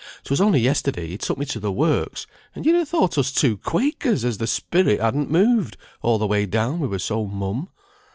[0.23, 3.55] 'Twas only yesterday he took me to the works, and you'd ha' thought us two
[3.57, 7.69] Quakers as the spirit hadn't moved, all the way down we were so mum.